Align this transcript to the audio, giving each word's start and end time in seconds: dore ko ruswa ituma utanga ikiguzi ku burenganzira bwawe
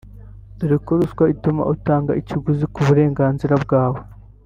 dore 0.57 0.77
ko 0.85 0.91
ruswa 0.99 1.23
ituma 1.33 1.61
utanga 1.73 2.11
ikiguzi 2.21 2.65
ku 2.73 2.79
burenganzira 2.87 3.55
bwawe 3.63 3.99